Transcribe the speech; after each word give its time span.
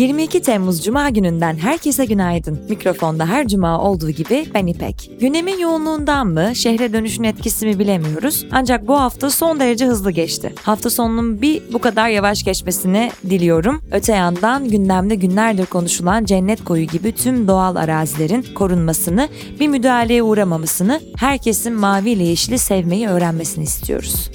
22 0.00 0.42
Temmuz 0.42 0.84
Cuma 0.84 1.08
gününden 1.08 1.56
herkese 1.56 2.04
günaydın. 2.04 2.60
Mikrofonda 2.68 3.26
her 3.26 3.48
cuma 3.48 3.80
olduğu 3.80 4.10
gibi 4.10 4.46
ben 4.54 4.66
İpek. 4.66 5.10
Gündemin 5.20 5.58
yoğunluğundan 5.58 6.26
mı, 6.26 6.50
şehre 6.54 6.92
dönüşün 6.92 7.24
etkisi 7.24 7.66
mi 7.66 7.78
bilemiyoruz. 7.78 8.46
Ancak 8.52 8.88
bu 8.88 9.00
hafta 9.00 9.30
son 9.30 9.60
derece 9.60 9.86
hızlı 9.86 10.10
geçti. 10.10 10.54
Hafta 10.62 10.90
sonunun 10.90 11.42
bir 11.42 11.62
bu 11.72 11.78
kadar 11.78 12.08
yavaş 12.08 12.44
geçmesini 12.44 13.10
diliyorum. 13.30 13.82
Öte 13.92 14.12
yandan 14.12 14.68
gündemde 14.68 15.14
günlerdir 15.14 15.66
konuşulan 15.66 16.24
cennet 16.24 16.64
koyu 16.64 16.84
gibi 16.84 17.12
tüm 17.12 17.48
doğal 17.48 17.76
arazilerin 17.76 18.46
korunmasını, 18.54 19.28
bir 19.60 19.68
müdahaleye 19.68 20.22
uğramamasını, 20.22 21.00
herkesin 21.16 21.72
mavi 21.72 22.10
ile 22.10 22.24
yeşili 22.24 22.58
sevmeyi 22.58 23.08
öğrenmesini 23.08 23.64
istiyoruz. 23.64 24.30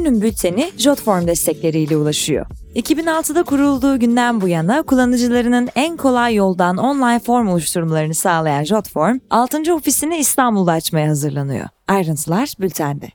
Bugünün 0.00 0.22
bülteni 0.22 0.70
Jotform 0.76 1.26
destekleriyle 1.26 1.96
ulaşıyor. 1.96 2.46
2006'da 2.74 3.42
kurulduğu 3.42 3.98
günden 3.98 4.40
bu 4.40 4.48
yana 4.48 4.82
kullanıcılarının 4.82 5.68
en 5.74 5.96
kolay 5.96 6.34
yoldan 6.34 6.76
online 6.76 7.18
form 7.18 7.48
oluşturmalarını 7.48 8.14
sağlayan 8.14 8.64
Jotform, 8.64 9.18
6. 9.30 9.74
ofisini 9.74 10.16
İstanbul'da 10.16 10.72
açmaya 10.72 11.08
hazırlanıyor. 11.08 11.68
Ayrıntılar 11.88 12.54
bültende. 12.60 13.08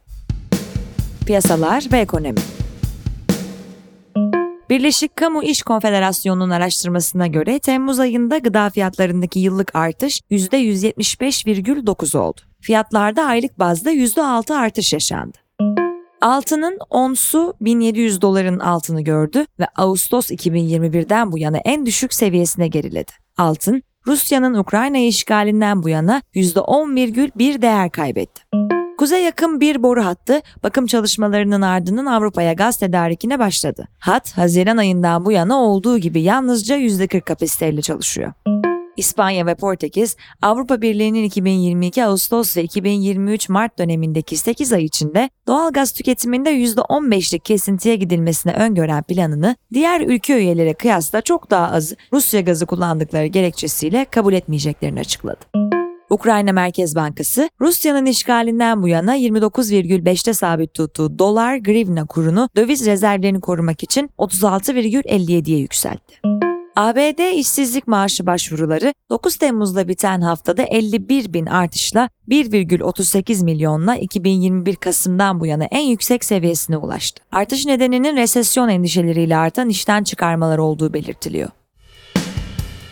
Piyasalar 1.28 1.86
ve 1.92 1.98
ekonomi 2.00 2.42
Birleşik 4.70 5.16
Kamu 5.16 5.44
İş 5.44 5.64
Konfederasyonu'nun 5.64 6.50
araştırmasına 6.50 7.28
göre 7.28 7.60
Temmuz 7.60 8.00
ayında 8.00 8.38
gıda 8.38 8.70
fiyatlarındaki 8.70 9.40
yıllık 9.40 9.76
artış 9.76 10.22
%175,9 10.32 12.18
oldu. 12.18 12.42
Fiyatlarda 12.62 13.24
aylık 13.24 13.60
bazda 13.60 13.92
%6 13.92 14.56
artış 14.56 14.94
yaşandı. 14.94 15.45
Altının 16.22 16.78
onsu 16.90 17.54
1700 17.62 18.22
doların 18.22 18.60
altını 18.60 19.02
gördü 19.02 19.46
ve 19.60 19.68
Ağustos 19.76 20.32
2021'den 20.32 21.32
bu 21.32 21.38
yana 21.38 21.58
en 21.58 21.86
düşük 21.86 22.14
seviyesine 22.14 22.68
geriledi. 22.68 23.12
Altın, 23.38 23.84
Rusya'nın 24.08 24.54
Ukrayna 24.54 24.98
işgalinden 24.98 25.84
bu 25.84 25.90
yana 25.90 26.22
%10,1 26.36 27.62
değer 27.62 27.90
kaybetti. 27.90 28.42
Kuzey 28.98 29.24
yakın 29.24 29.62
bir 29.62 29.84
boru 29.84 30.06
hattı 30.06 30.42
bakım 30.64 30.86
çalışmalarının 30.86 31.62
ardından 31.62 32.06
Avrupa'ya 32.06 32.54
gaz 32.54 32.78
tedarikine 32.78 33.40
başladı. 33.40 33.88
Hat, 34.00 34.38
Haziran 34.38 34.78
ayından 34.78 35.26
bu 35.26 35.32
yana 35.32 35.58
olduğu 35.64 35.98
gibi 35.98 36.22
yalnızca 36.22 36.78
%40 36.78 37.22
kapasiteyle 37.22 37.82
çalışıyor. 37.82 38.34
İspanya 38.98 39.46
ve 39.46 39.56
Portekiz, 39.56 40.18
Avrupa 40.42 40.82
Birliği'nin 40.82 41.24
2022 41.24 42.06
Ağustos 42.06 42.58
ve 42.58 42.64
2023 42.64 43.50
Mart 43.50 43.80
dönemindeki 43.80 44.38
8 44.38 44.74
ay 44.74 44.84
içinde 44.86 45.30
doğal 45.48 45.72
gaz 45.72 45.92
tüketiminde 45.92 46.50
%15'lik 46.50 47.46
kesintiye 47.46 47.96
gidilmesine 47.96 48.54
öngören 48.54 49.04
planını 49.04 49.56
diğer 49.74 50.02
ülke 50.02 50.38
üyelere 50.38 50.74
kıyasla 50.74 51.22
çok 51.22 51.52
daha 51.52 51.72
az 51.72 51.94
Rusya 52.14 52.42
gazı 52.42 52.66
kullandıkları 52.66 53.26
gerekçesiyle 53.26 54.06
kabul 54.12 54.34
etmeyeceklerini 54.34 55.00
açıkladı. 55.00 55.46
Ukrayna 56.10 56.52
Merkez 56.52 56.96
Bankası, 56.96 57.50
Rusya'nın 57.62 58.06
işgalinden 58.06 58.84
bu 58.84 58.88
yana 58.88 59.18
29,5'te 59.18 60.34
sabit 60.34 60.74
tuttuğu 60.74 61.20
dolar 61.20 61.58
grivna 61.58 62.06
kurunu 62.06 62.50
döviz 62.56 62.86
rezervlerini 62.86 63.42
korumak 63.42 63.84
için 63.84 64.10
36,57'ye 64.18 65.58
yükseltti. 65.58 66.45
ABD 66.76 67.36
işsizlik 67.36 67.88
maaşı 67.88 68.26
başvuruları 68.26 68.94
9 69.10 69.36
Temmuz'da 69.36 69.88
biten 69.88 70.22
haftada 70.22 70.64
51 70.64 71.34
bin 71.34 71.46
artışla 71.46 72.10
1,38 72.30 73.44
milyonla 73.44 73.96
2021 73.96 74.76
Kasım'dan 74.76 75.40
bu 75.40 75.46
yana 75.46 75.66
en 75.66 75.84
yüksek 75.84 76.26
seviyesine 76.26 76.78
ulaştı. 76.78 77.24
Artış 77.32 77.66
nedeninin 77.66 78.18
resesyon 78.18 78.70
endişeleriyle 78.70 79.38
artan 79.38 79.70
işten 79.70 80.04
çıkarmalar 80.04 80.58
olduğu 80.58 80.94
belirtiliyor. 80.94 81.50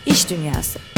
İş 0.06 0.30
Dünyası 0.30 0.93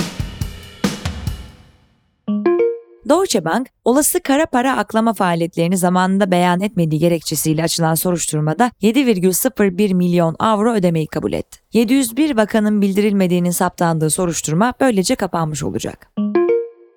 Deutsche 3.08 3.44
Bank, 3.44 3.68
olası 3.84 4.20
kara 4.20 4.46
para 4.46 4.76
aklama 4.76 5.12
faaliyetlerini 5.12 5.76
zamanında 5.76 6.30
beyan 6.30 6.60
etmediği 6.60 7.00
gerekçesiyle 7.00 7.62
açılan 7.62 7.94
soruşturmada 7.94 8.70
7,01 8.82 9.94
milyon 9.94 10.36
avro 10.38 10.72
ödemeyi 10.72 11.06
kabul 11.06 11.32
etti. 11.32 11.58
701 11.72 12.36
vakanın 12.36 12.82
bildirilmediğinin 12.82 13.50
saptandığı 13.50 14.10
soruşturma 14.10 14.74
böylece 14.80 15.14
kapanmış 15.14 15.62
olacak. 15.62 16.12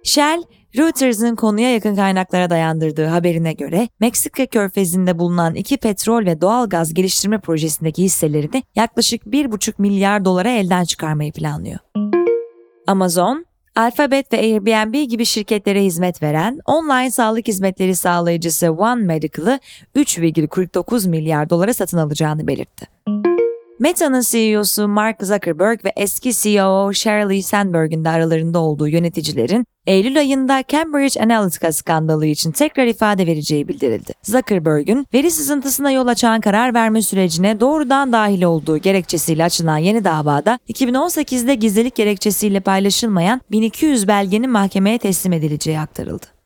Shell, 0.03 0.43
Reuters'ın 0.77 1.35
konuya 1.35 1.73
yakın 1.73 1.95
kaynaklara 1.95 2.49
dayandırdığı 2.49 3.05
haberine 3.05 3.53
göre 3.53 3.87
Meksika 3.99 4.45
körfezinde 4.45 5.19
bulunan 5.19 5.55
iki 5.55 5.77
petrol 5.77 6.25
ve 6.25 6.41
doğal 6.41 6.69
gaz 6.69 6.93
geliştirme 6.93 7.39
projesindeki 7.39 8.03
hisselerini 8.03 8.63
yaklaşık 8.75 9.23
1,5 9.23 9.73
milyar 9.77 10.25
dolara 10.25 10.49
elden 10.49 10.83
çıkarmayı 10.83 11.31
planlıyor. 11.31 11.79
Amazon, 12.87 13.45
Alphabet 13.79 14.33
ve 14.33 14.37
Airbnb 14.37 15.09
gibi 15.09 15.25
şirketlere 15.25 15.83
hizmet 15.83 16.23
veren 16.23 16.59
online 16.65 17.11
sağlık 17.11 17.47
hizmetleri 17.47 17.95
sağlayıcısı 17.95 18.71
One 18.71 19.03
Medical'ı 19.03 19.59
3,49 19.95 21.09
milyar 21.09 21.49
dolara 21.49 21.73
satın 21.73 21.97
alacağını 21.97 22.47
belirtti. 22.47 22.87
Meta'nın 23.79 24.21
CEO'su 24.21 24.87
Mark 24.87 25.23
Zuckerberg 25.23 25.85
ve 25.85 25.93
eski 25.95 26.33
CEO 26.33 26.93
Sheryl 26.93 27.41
Sandberg'in 27.41 28.05
de 28.05 28.09
aralarında 28.09 28.59
olduğu 28.59 28.87
yöneticilerin 28.87 29.65
Eylül 29.87 30.19
ayında 30.19 30.63
Cambridge 30.67 31.21
Analytica 31.23 31.71
skandalı 31.71 32.25
için 32.25 32.51
tekrar 32.51 32.85
ifade 32.85 33.27
vereceği 33.27 33.67
bildirildi. 33.67 34.13
Zuckerberg'ün 34.23 35.07
veri 35.13 35.31
sızıntısına 35.31 35.91
yol 35.91 36.07
açan 36.07 36.41
karar 36.41 36.73
verme 36.73 37.01
sürecine 37.01 37.59
doğrudan 37.59 38.11
dahil 38.11 38.43
olduğu 38.43 38.77
gerekçesiyle 38.77 39.43
açılan 39.43 39.77
yeni 39.77 40.03
davada 40.03 40.59
2018'de 40.69 41.55
gizlilik 41.55 41.95
gerekçesiyle 41.95 42.59
paylaşılmayan 42.59 43.41
1200 43.51 44.07
belgenin 44.07 44.49
mahkemeye 44.49 44.97
teslim 44.97 45.33
edileceği 45.33 45.79
aktarıldı. 45.79 46.38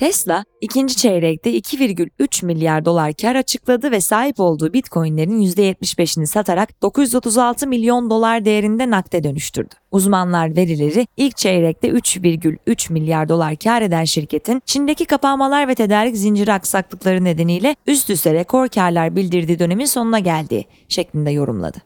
Tesla, 0.00 0.44
ikinci 0.60 0.96
çeyrekte 0.96 1.50
2,3 1.50 2.44
milyar 2.44 2.84
dolar 2.84 3.12
kar 3.12 3.36
açıkladı 3.36 3.90
ve 3.90 4.00
sahip 4.00 4.40
olduğu 4.40 4.72
bitcoinlerin 4.72 5.40
%75'ini 5.40 6.26
satarak 6.26 6.82
936 6.82 7.66
milyon 7.66 8.10
dolar 8.10 8.44
değerinde 8.44 8.90
nakde 8.90 9.24
dönüştürdü. 9.24 9.74
Uzmanlar 9.90 10.56
verileri 10.56 11.06
ilk 11.16 11.36
çeyrekte 11.36 11.88
3,3 11.88 12.92
milyar 12.92 13.28
dolar 13.28 13.56
kar 13.56 13.82
eden 13.82 14.04
şirketin 14.04 14.62
Çin'deki 14.66 15.04
kapanmalar 15.04 15.68
ve 15.68 15.74
tedarik 15.74 16.16
zinciri 16.16 16.52
aksaklıkları 16.52 17.24
nedeniyle 17.24 17.76
üst 17.86 18.10
üste 18.10 18.34
rekor 18.34 18.68
karlar 18.68 19.16
bildirdiği 19.16 19.58
dönemin 19.58 19.84
sonuna 19.84 20.18
geldiği 20.18 20.64
şeklinde 20.88 21.30
yorumladı. 21.30 21.78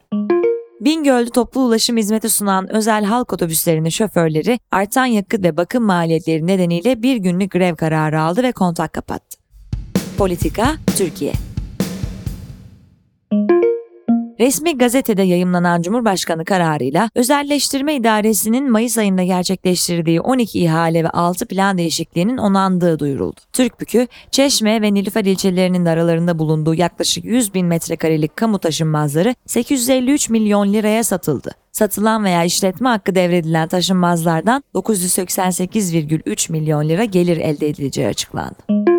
Bingöl'de 0.81 1.29
toplu 1.29 1.61
ulaşım 1.61 1.97
hizmeti 1.97 2.29
sunan 2.29 2.75
özel 2.75 3.03
halk 3.03 3.33
otobüslerinin 3.33 3.89
şoförleri 3.89 4.59
artan 4.71 5.05
yakıt 5.05 5.43
ve 5.43 5.57
bakım 5.57 5.83
maliyetleri 5.83 6.47
nedeniyle 6.47 7.01
bir 7.03 7.15
günlük 7.15 7.51
grev 7.51 7.75
kararı 7.75 8.21
aldı 8.21 8.43
ve 8.43 8.51
kontak 8.51 8.93
kapattı. 8.93 9.37
Politika 10.17 10.75
Türkiye 10.97 11.33
Resmi 14.39 14.77
gazetede 14.77 15.21
yayımlanan 15.21 15.81
Cumhurbaşkanı 15.81 16.45
kararıyla 16.45 17.09
özelleştirme 17.15 17.95
idaresinin 17.95 18.71
Mayıs 18.71 18.97
ayında 18.97 19.23
gerçekleştirdiği 19.23 20.21
12 20.21 20.59
ihale 20.59 21.03
ve 21.03 21.09
6 21.09 21.45
plan 21.45 21.77
değişikliğinin 21.77 22.37
onandığı 22.37 22.99
duyuruldu. 22.99 23.39
Türkbükü, 23.53 24.07
Çeşme 24.31 24.81
ve 24.81 24.93
Nilüfer 24.93 25.25
ilçelerinin 25.25 25.85
aralarında 25.85 26.39
bulunduğu 26.39 26.73
yaklaşık 26.73 27.25
100 27.25 27.53
bin 27.53 27.65
metrekarelik 27.65 28.35
kamu 28.35 28.59
taşınmazları 28.59 29.35
853 29.45 30.29
milyon 30.29 30.73
liraya 30.73 31.03
satıldı. 31.03 31.51
Satılan 31.71 32.23
veya 32.23 32.43
işletme 32.43 32.89
hakkı 32.89 33.15
devredilen 33.15 33.67
taşınmazlardan 33.67 34.63
988,3 34.75 36.51
milyon 36.51 36.89
lira 36.89 37.05
gelir 37.05 37.37
elde 37.37 37.69
edileceği 37.69 38.07
açıklandı. 38.07 38.94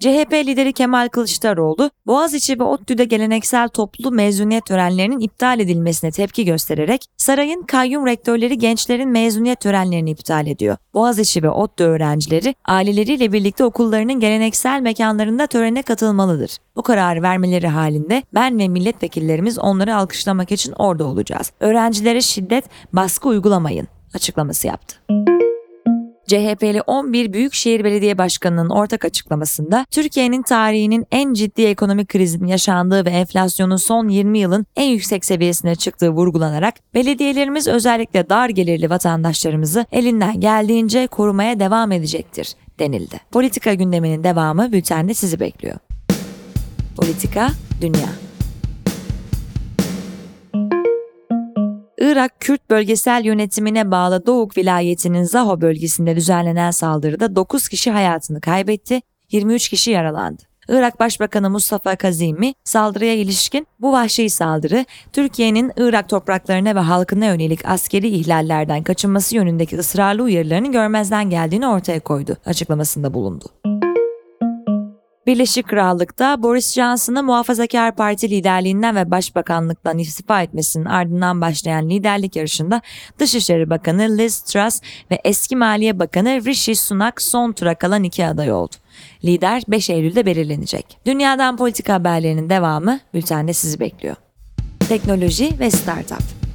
CHP 0.00 0.32
lideri 0.32 0.72
Kemal 0.72 1.08
Kılıçdaroğlu, 1.08 1.90
Boğaziçi 2.06 2.58
ve 2.58 2.62
ODTÜ'de 2.62 3.04
geleneksel 3.04 3.68
toplu 3.68 4.10
mezuniyet 4.10 4.66
törenlerinin 4.66 5.20
iptal 5.20 5.60
edilmesine 5.60 6.10
tepki 6.10 6.44
göstererek 6.44 7.06
sarayın 7.16 7.62
kayyum 7.62 8.06
rektörleri 8.06 8.58
gençlerin 8.58 9.08
mezuniyet 9.08 9.60
törenlerini 9.60 10.10
iptal 10.10 10.46
ediyor. 10.46 10.76
Boğaziçi 10.94 11.42
ve 11.42 11.50
ODTÜ 11.50 11.84
öğrencileri 11.84 12.54
aileleriyle 12.64 13.32
birlikte 13.32 13.64
okullarının 13.64 14.20
geleneksel 14.20 14.80
mekanlarında 14.80 15.46
törene 15.46 15.82
katılmalıdır. 15.82 16.56
Bu 16.76 16.82
kararı 16.82 17.22
vermeleri 17.22 17.68
halinde 17.68 18.22
ben 18.34 18.58
ve 18.58 18.68
milletvekillerimiz 18.68 19.58
onları 19.58 19.96
alkışlamak 19.96 20.52
için 20.52 20.72
orada 20.72 21.04
olacağız. 21.04 21.52
Öğrencilere 21.60 22.20
şiddet, 22.20 22.64
baskı 22.92 23.28
uygulamayın 23.28 23.88
açıklaması 24.14 24.66
yaptı. 24.66 24.96
CHP'li 26.28 26.82
11 26.82 27.32
Büyükşehir 27.32 27.84
Belediye 27.84 28.18
Başkanı'nın 28.18 28.70
ortak 28.70 29.04
açıklamasında 29.04 29.86
Türkiye'nin 29.90 30.42
tarihinin 30.42 31.06
en 31.10 31.34
ciddi 31.34 31.62
ekonomik 31.62 32.08
krizin 32.08 32.46
yaşandığı 32.46 33.04
ve 33.04 33.10
enflasyonun 33.10 33.76
son 33.76 34.08
20 34.08 34.38
yılın 34.38 34.66
en 34.76 34.88
yüksek 34.88 35.24
seviyesine 35.24 35.74
çıktığı 35.74 36.10
vurgulanarak 36.10 36.74
belediyelerimiz 36.94 37.68
özellikle 37.68 38.28
dar 38.28 38.48
gelirli 38.48 38.90
vatandaşlarımızı 38.90 39.86
elinden 39.92 40.40
geldiğince 40.40 41.06
korumaya 41.06 41.60
devam 41.60 41.92
edecektir 41.92 42.54
denildi. 42.78 43.20
Politika 43.30 43.74
gündeminin 43.74 44.24
devamı 44.24 44.72
bültende 44.72 45.14
sizi 45.14 45.40
bekliyor. 45.40 45.76
Politika 46.96 47.48
Dünya 47.80 48.27
Irak 52.00 52.40
Kürt 52.40 52.70
bölgesel 52.70 53.24
yönetimine 53.24 53.90
bağlı 53.90 54.26
Doğuk 54.26 54.56
vilayetinin 54.56 55.24
Zaho 55.24 55.60
bölgesinde 55.60 56.16
düzenlenen 56.16 56.70
saldırıda 56.70 57.36
9 57.36 57.68
kişi 57.68 57.90
hayatını 57.90 58.40
kaybetti, 58.40 59.00
23 59.32 59.68
kişi 59.68 59.90
yaralandı. 59.90 60.42
Irak 60.68 61.00
Başbakanı 61.00 61.50
Mustafa 61.50 61.96
Kazimi 61.96 62.54
saldırıya 62.64 63.14
ilişkin 63.14 63.66
bu 63.80 63.92
vahşi 63.92 64.30
saldırı 64.30 64.84
Türkiye'nin 65.12 65.72
Irak 65.76 66.08
topraklarına 66.08 66.74
ve 66.74 66.80
halkına 66.80 67.26
yönelik 67.26 67.68
askeri 67.68 68.08
ihlallerden 68.08 68.82
kaçınması 68.82 69.36
yönündeki 69.36 69.78
ısrarlı 69.78 70.22
uyarılarını 70.22 70.72
görmezden 70.72 71.30
geldiğini 71.30 71.68
ortaya 71.68 72.00
koydu 72.00 72.36
açıklamasında 72.46 73.14
bulundu. 73.14 73.44
Birleşik 75.28 75.68
Krallık'ta 75.68 76.42
Boris 76.42 76.74
Johnson'ın 76.74 77.24
Muhafazakar 77.24 77.96
Parti 77.96 78.30
liderliğinden 78.30 78.96
ve 78.96 79.10
başbakanlıktan 79.10 79.98
istifa 79.98 80.42
etmesinin 80.42 80.84
ardından 80.84 81.40
başlayan 81.40 81.90
liderlik 81.90 82.36
yarışında 82.36 82.82
Dışişleri 83.18 83.70
Bakanı 83.70 84.18
Liz 84.18 84.40
Truss 84.40 84.80
ve 85.10 85.20
eski 85.24 85.56
Maliye 85.56 85.98
Bakanı 85.98 86.44
Rishi 86.44 86.76
Sunak 86.76 87.22
son 87.22 87.52
tura 87.52 87.74
kalan 87.74 88.04
iki 88.04 88.26
aday 88.26 88.52
oldu. 88.52 88.74
Lider 89.24 89.62
5 89.68 89.90
Eylül'de 89.90 90.26
belirlenecek. 90.26 90.98
Dünyadan 91.06 91.56
politika 91.56 91.94
haberlerinin 91.94 92.50
devamı 92.50 93.00
bültende 93.14 93.52
sizi 93.52 93.80
bekliyor. 93.80 94.16
Teknoloji 94.88 95.58
ve 95.60 95.70
Startup 95.70 96.47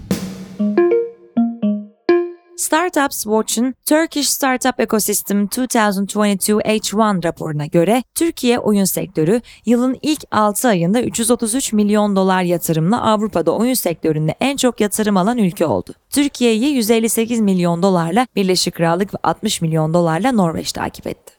Startups 2.63 3.23
Watch'un 3.23 3.75
Turkish 3.85 4.27
Startup 4.27 4.79
Ecosystem 4.79 5.45
2022 5.45 6.51
H1 6.51 7.23
raporuna 7.23 7.65
göre 7.65 8.03
Türkiye 8.15 8.59
oyun 8.59 8.83
sektörü 8.83 9.41
yılın 9.65 9.97
ilk 10.01 10.23
6 10.31 10.67
ayında 10.67 11.01
333 11.01 11.73
milyon 11.73 12.15
dolar 12.15 12.43
yatırımla 12.43 13.01
Avrupa'da 13.01 13.51
oyun 13.51 13.73
sektöründe 13.73 14.35
en 14.39 14.57
çok 14.57 14.81
yatırım 14.81 15.17
alan 15.17 15.37
ülke 15.37 15.65
oldu. 15.65 15.93
Türkiye'yi 16.09 16.75
158 16.75 17.39
milyon 17.39 17.83
dolarla 17.83 18.27
Birleşik 18.35 18.75
Krallık 18.75 19.13
ve 19.13 19.17
60 19.23 19.61
milyon 19.61 19.93
dolarla 19.93 20.31
Norveç 20.31 20.71
takip 20.71 21.07
etti. 21.07 21.33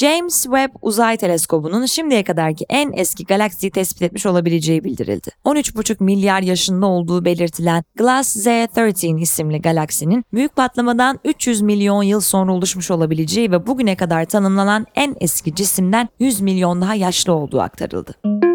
James 0.00 0.42
Webb 0.42 0.74
Uzay 0.82 1.16
Teleskobu'nun 1.16 1.86
şimdiye 1.86 2.24
kadarki 2.24 2.66
en 2.68 2.92
eski 2.92 3.24
galaksiyi 3.24 3.70
tespit 3.70 4.02
etmiş 4.02 4.26
olabileceği 4.26 4.84
bildirildi. 4.84 5.30
13,5 5.44 6.04
milyar 6.04 6.42
yaşında 6.42 6.86
olduğu 6.86 7.24
belirtilen 7.24 7.84
Glass 7.94 8.36
Z13 8.36 9.20
isimli 9.20 9.62
galaksinin 9.62 10.24
büyük 10.32 10.56
patlamadan 10.56 11.20
300 11.24 11.60
milyon 11.60 12.02
yıl 12.02 12.20
sonra 12.20 12.52
oluşmuş 12.52 12.90
olabileceği 12.90 13.50
ve 13.50 13.66
bugüne 13.66 13.96
kadar 13.96 14.24
tanımlanan 14.24 14.86
en 14.94 15.16
eski 15.20 15.54
cisimden 15.54 16.08
100 16.18 16.40
milyon 16.40 16.80
daha 16.80 16.94
yaşlı 16.94 17.32
olduğu 17.32 17.60
aktarıldı. 17.60 18.45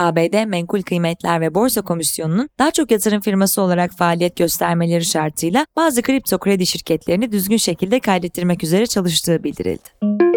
ABD 0.00 0.46
Menkul 0.46 0.82
Kıymetler 0.82 1.40
ve 1.40 1.54
Borsa 1.54 1.82
Komisyonu'nun 1.82 2.48
daha 2.58 2.70
çok 2.70 2.90
yatırım 2.90 3.20
firması 3.20 3.62
olarak 3.62 3.92
faaliyet 3.92 4.36
göstermeleri 4.36 5.04
şartıyla 5.04 5.66
bazı 5.76 6.02
kripto 6.02 6.38
kredi 6.38 6.66
şirketlerini 6.66 7.32
düzgün 7.32 7.56
şekilde 7.56 8.00
kaydettirmek 8.00 8.64
üzere 8.64 8.86
çalıştığı 8.86 9.44
bildirildi. 9.44 10.29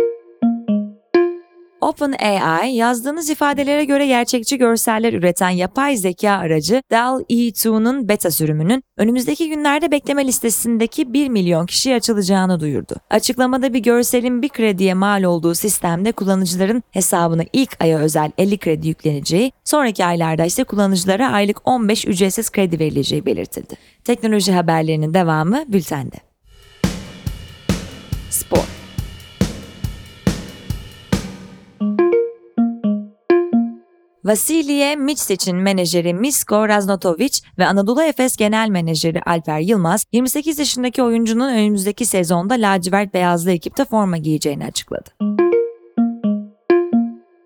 OpenAI, 1.94 2.76
yazdığınız 2.76 3.30
ifadelere 3.30 3.86
göre 3.86 4.08
gerçekçi 4.08 4.58
görseller 4.58 5.14
üreten 5.14 5.50
yapay 5.50 5.98
zeka 5.98 6.32
aracı 6.32 6.82
DAL-E2'nun 6.92 8.08
beta 8.08 8.32
sürümünün 8.32 8.84
önümüzdeki 8.98 9.50
günlerde 9.50 9.92
bekleme 9.92 10.28
listesindeki 10.28 11.14
1 11.14 11.30
milyon 11.30 11.66
kişiye 11.66 11.96
açılacağını 11.96 12.60
duyurdu. 12.60 12.96
Açıklamada 13.10 13.74
bir 13.74 13.80
görselin 13.80 14.42
bir 14.42 14.50
krediye 14.50 14.94
mal 14.94 15.24
olduğu 15.24 15.56
sistemde 15.56 16.12
kullanıcıların 16.12 16.84
hesabına 16.92 17.44
ilk 17.54 17.78
aya 17.80 18.00
özel 18.00 18.32
50 18.38 18.58
kredi 18.58 18.88
yükleneceği, 18.88 19.52
sonraki 19.64 20.06
aylarda 20.06 20.46
ise 20.46 20.64
kullanıcılara 20.64 21.30
aylık 21.30 21.68
15 21.68 22.08
ücretsiz 22.08 22.50
kredi 22.50 22.80
verileceği 22.80 23.26
belirtildi. 23.26 23.76
Teknoloji 24.04 24.52
haberlerinin 24.52 25.14
devamı 25.14 25.64
bültende. 25.68 26.16
Spor 28.30 28.83
Vasilije 34.26 34.96
Miçsic'in 34.96 35.58
menajeri 35.58 36.14
Misko 36.14 36.68
Raznatovic 36.68 37.40
ve 37.58 37.66
Anadolu 37.66 38.04
Efes 38.04 38.38
Genel 38.38 38.70
Menajeri 38.70 39.22
Alper 39.22 39.60
Yılmaz, 39.60 40.06
28 40.12 40.60
yaşındaki 40.60 41.04
oyuncunun 41.04 41.54
önümüzdeki 41.54 42.06
sezonda 42.06 42.54
lacivert 42.54 43.14
beyazlı 43.14 43.52
ekipte 43.52 43.86
forma 43.86 44.18
giyeceğini 44.18 44.66
açıkladı. 44.66 45.10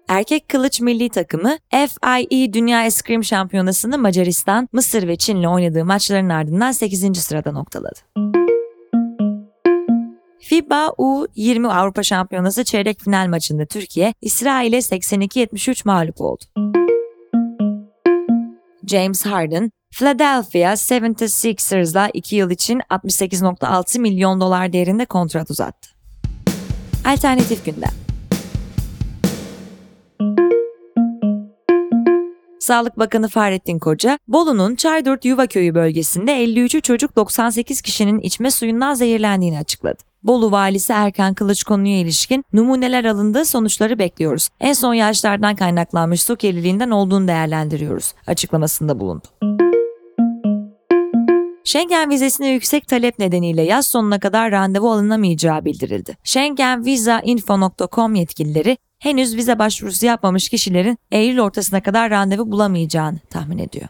Erkek 0.08 0.50
kılıç 0.50 0.82
milli 0.82 1.10
takımı 1.10 1.58
FIE 1.72 2.54
Dünya 2.54 2.86
Eskrim 2.86 3.24
Şampiyonası'nı 3.24 3.98
Macaristan, 3.98 4.70
Mısır 4.72 5.08
ve 5.08 5.16
Çin'le 5.16 5.46
oynadığı 5.46 5.86
maçların 5.86 6.30
ardından 6.30 6.72
8. 6.72 7.18
sırada 7.18 7.52
noktaladı. 7.52 8.00
FIBA 10.50 10.86
U20 10.98 11.68
Avrupa 11.68 12.04
Şampiyonası 12.04 12.64
çeyrek 12.64 13.00
final 13.00 13.28
maçında 13.28 13.66
Türkiye, 13.66 14.14
İsrail'e 14.22 14.78
82-73 14.78 15.82
mağlup 15.86 16.22
oldu. 16.22 16.44
James 18.88 19.26
Harden, 19.26 19.72
Philadelphia 19.92 20.74
76ers'la 20.74 22.10
2 22.14 22.36
yıl 22.36 22.50
için 22.50 22.80
68.6 22.80 24.00
milyon 24.00 24.42
dolar 24.42 24.74
değerinde 24.74 25.06
kontrat 25.06 25.52
uzattı. 25.52 25.90
Alternatif 27.06 27.66
gündem. 27.66 27.92
Sağlık 32.60 33.00
Bakanı 33.00 33.28
Fahrettin 33.28 33.80
Koca, 33.80 34.20
Bolu'nun 34.28 34.76
Çaydurt 34.76 35.26
Yuva 35.26 35.48
Köyü 35.48 35.76
bölgesinde 35.76 36.34
53 36.34 36.84
çocuk 36.84 37.16
98 37.16 37.82
kişinin 37.82 38.20
içme 38.20 38.52
suyundan 38.52 38.94
zehirlendiğini 38.94 39.60
açıkladı. 39.60 40.07
Bolu 40.24 40.52
valisi 40.52 40.94
Erkan 40.94 41.34
Kılıç 41.34 41.64
konuya 41.64 42.00
ilişkin 42.00 42.44
numuneler 42.54 43.06
alındığı 43.06 43.46
sonuçları 43.46 44.00
bekliyoruz. 44.00 44.50
En 44.60 44.74
son 44.74 44.94
yağışlardan 44.94 45.56
kaynaklanmış 45.56 46.24
su 46.24 46.36
kirliliğinden 46.36 46.90
olduğunu 46.90 47.28
değerlendiriyoruz 47.28 48.14
açıklamasında 48.28 49.00
bulundu. 49.00 49.28
Schengen 51.64 52.10
vizesine 52.10 52.50
yüksek 52.50 52.88
talep 52.88 53.20
nedeniyle 53.20 53.62
yaz 53.62 53.88
sonuna 53.88 54.20
kadar 54.20 54.52
randevu 54.52 54.92
alınamayacağı 54.92 55.66
bildirildi. 55.66 56.18
Schengenvisainfo.com 56.24 58.16
yetkilileri 58.16 58.78
henüz 59.00 59.36
vize 59.36 59.60
başvurusu 59.60 60.06
yapmamış 60.06 60.50
kişilerin 60.50 60.98
Eylül 61.12 61.40
ortasına 61.40 61.84
kadar 61.84 62.10
randevu 62.12 62.52
bulamayacağını 62.52 63.20
tahmin 63.30 63.58
ediyor. 63.58 63.88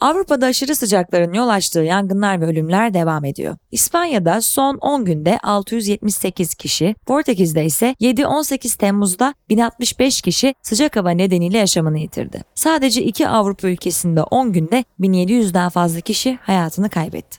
Avrupa'da 0.00 0.46
aşırı 0.46 0.76
sıcakların 0.76 1.32
yol 1.32 1.48
açtığı 1.48 1.80
yangınlar 1.80 2.40
ve 2.40 2.46
ölümler 2.46 2.94
devam 2.94 3.24
ediyor. 3.24 3.56
İspanya'da 3.70 4.40
son 4.40 4.76
10 4.76 5.04
günde 5.04 5.38
678 5.42 6.54
kişi, 6.54 6.94
Portekiz'de 7.06 7.64
ise 7.64 7.94
7-18 8.00 8.78
Temmuz'da 8.78 9.34
1065 9.48 10.22
kişi 10.22 10.54
sıcak 10.62 10.96
hava 10.96 11.10
nedeniyle 11.10 11.58
yaşamını 11.58 11.98
yitirdi. 11.98 12.42
Sadece 12.54 13.02
iki 13.02 13.28
Avrupa 13.28 13.68
ülkesinde 13.68 14.22
10 14.22 14.52
günde 14.52 14.84
1700'den 15.00 15.68
fazla 15.68 16.00
kişi 16.00 16.38
hayatını 16.42 16.90
kaybetti. 16.90 17.38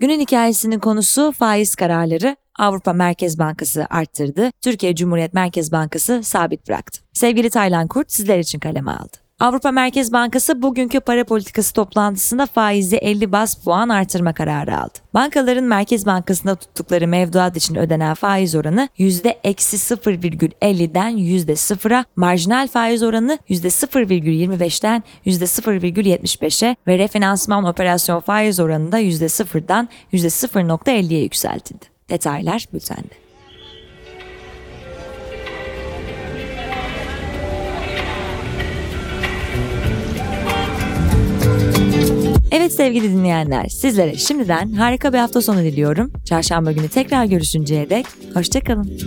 Günün 0.00 0.20
hikayesinin 0.20 0.78
konusu 0.78 1.32
faiz 1.32 1.74
kararları 1.74 2.36
Avrupa 2.58 2.92
Merkez 2.92 3.38
Bankası 3.38 3.86
arttırdı, 3.90 4.50
Türkiye 4.60 4.94
Cumhuriyet 4.94 5.34
Merkez 5.34 5.72
Bankası 5.72 6.22
sabit 6.22 6.68
bıraktı. 6.68 7.00
Sevgili 7.12 7.50
Taylan 7.50 7.88
Kurt 7.88 8.12
sizler 8.12 8.38
için 8.38 8.58
kaleme 8.58 8.90
aldı. 8.90 9.27
Avrupa 9.40 9.70
Merkez 9.70 10.12
Bankası 10.12 10.62
bugünkü 10.62 11.00
para 11.00 11.24
politikası 11.24 11.74
toplantısında 11.74 12.46
faizi 12.46 12.96
50 12.96 13.32
bas 13.32 13.54
puan 13.54 13.88
artırma 13.88 14.32
kararı 14.32 14.80
aldı. 14.80 14.98
Bankaların 15.14 15.64
Merkez 15.64 16.06
Bankası'nda 16.06 16.54
tuttukları 16.54 17.08
mevduat 17.08 17.56
için 17.56 17.74
ödenen 17.74 18.14
faiz 18.14 18.54
oranı 18.54 18.88
%0,50'den 18.98 21.18
%0'a, 21.18 22.04
marjinal 22.16 22.68
faiz 22.68 23.02
oranı 23.02 23.38
%0,25'den 23.50 25.02
%0,75'e 25.26 26.76
ve 26.86 26.98
refinansman 26.98 27.64
operasyon 27.64 28.20
faiz 28.20 28.60
oranı 28.60 28.92
da 28.92 29.00
%0'dan 29.00 29.88
%0,50'ye 30.12 31.22
yükseltildi. 31.22 31.84
Detaylar 32.10 32.64
bültende. 32.72 33.27
Evet 42.58 42.72
sevgili 42.72 43.12
dinleyenler, 43.12 43.68
sizlere 43.68 44.16
şimdiden 44.16 44.72
harika 44.72 45.12
bir 45.12 45.18
hafta 45.18 45.40
sonu 45.42 45.58
diliyorum. 45.58 46.12
Çarşamba 46.24 46.72
günü 46.72 46.88
tekrar 46.88 47.24
görüşünceye 47.24 47.90
dek 47.90 48.06
hoşçakalın. 48.34 48.98